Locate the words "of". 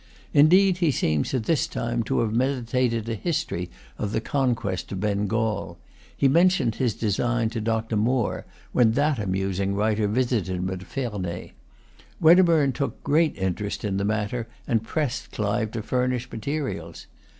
3.99-4.13, 4.91-4.99